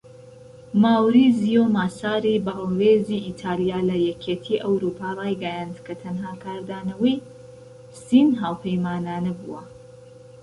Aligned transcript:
ماوریزیۆ 0.81 1.63
ماساری، 1.75 2.35
باڵیۆزی 2.45 3.17
ئیتاڵیا 3.25 3.79
لە 3.89 3.97
یەکێتی 4.09 4.61
ئەوروپا 4.63 5.09
ڕایگەیاند 5.19 5.77
کە" 5.85 5.93
تەنها 6.01 6.33
کاردانەوەی 6.43 7.17
سین 8.03 8.29
هاوپەیمانانە 8.41 9.33
بووە" 9.39 9.61